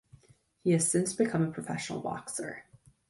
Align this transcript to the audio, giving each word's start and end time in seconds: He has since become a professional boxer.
He 0.63 0.71
has 0.71 0.89
since 0.89 1.13
become 1.13 1.43
a 1.43 1.51
professional 1.51 2.01
boxer. 2.01 2.65